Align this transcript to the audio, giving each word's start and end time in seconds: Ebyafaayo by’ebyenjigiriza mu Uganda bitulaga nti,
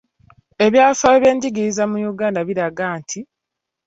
Ebyafaayo 0.65 1.17
by’ebyenjigiriza 1.19 1.83
mu 1.91 1.97
Uganda 2.11 2.39
bitulaga 2.47 2.85
nti, 2.99 3.19